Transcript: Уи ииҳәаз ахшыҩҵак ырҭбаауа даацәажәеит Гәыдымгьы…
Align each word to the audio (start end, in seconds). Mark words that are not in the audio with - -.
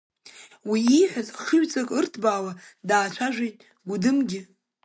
Уи 0.69 0.81
ииҳәаз 0.97 1.27
ахшыҩҵак 1.35 1.89
ырҭбаауа 1.99 2.51
даацәажәеит 2.87 3.55
Гәыдымгьы… 3.87 4.41